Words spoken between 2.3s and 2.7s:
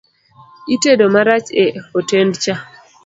cha